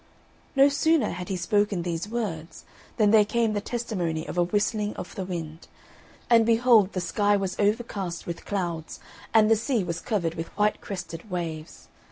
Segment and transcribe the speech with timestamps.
[0.55, 2.65] No sooner had he spoken these words
[2.97, 5.67] than there came the testimony of a whistling of the wind;
[6.27, 8.99] and behold the sky was overcast with clouds,
[9.31, 11.87] and the sea was covered with white crested waves.